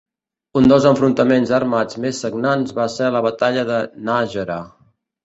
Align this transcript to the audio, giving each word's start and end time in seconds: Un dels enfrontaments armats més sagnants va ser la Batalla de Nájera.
Un 0.59 0.67
dels 0.71 0.85
enfrontaments 0.91 1.51
armats 1.57 1.99
més 2.05 2.21
sagnants 2.25 2.73
va 2.79 2.87
ser 2.95 3.11
la 3.17 3.21
Batalla 3.27 3.67
de 3.69 3.79
Nájera. 4.09 4.57